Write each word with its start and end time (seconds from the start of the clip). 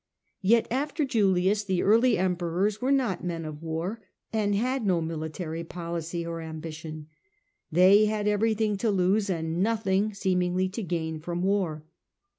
Yet 0.41 0.67
after 0.71 1.05
Julius 1.05 1.63
the 1.63 1.83
early 1.83 2.17
Emperors 2.17 2.81
were 2.81 2.91
not 2.91 3.23
men 3.23 3.45
of 3.45 3.53
his 3.57 3.61
policy 3.61 3.67
war, 3.75 4.01
and 4.33 4.55
had 4.55 4.83
no 4.83 4.99
military 4.99 5.63
policy 5.63 6.25
or 6.25 6.41
ambition, 6.41 6.91
moniy 6.91 7.01
not 7.01 7.07
They 7.71 8.05
had 8.05 8.27
everything 8.27 8.77
to 8.77 8.89
lose 8.89 9.29
and 9.29 9.61
nothing 9.61 10.15
seemingly 10.15 10.69
to 10.69 10.81
gain 10.81 11.19
from 11.19 11.43
war. 11.43 11.85